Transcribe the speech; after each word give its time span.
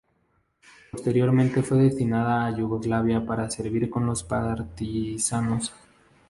Posteriormente 0.91 1.61
fue 1.61 1.77
destinado 1.77 2.29
a 2.31 2.57
Yugoslavia 2.57 3.23
para 3.23 3.51
servir 3.51 3.87
con 3.87 4.07
los 4.07 4.23
partisanos. 4.23 5.71